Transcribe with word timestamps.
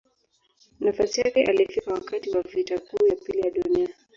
Nafasi 0.79 1.21
yake 1.21 1.43
alifika 1.45 1.93
wakati 1.93 2.29
wa 2.29 2.41
Vita 2.41 2.79
Kuu 2.79 3.07
ya 3.07 3.15
Pili 3.15 3.39
ya 3.39 3.51
Dunia. 3.51 3.89